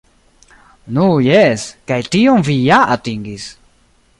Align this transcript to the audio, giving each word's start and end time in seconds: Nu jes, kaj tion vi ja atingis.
Nu 0.95 1.03
jes, 1.27 1.65
kaj 1.91 1.99
tion 2.17 2.47
vi 2.51 2.57
ja 2.71 2.81
atingis. 2.97 3.47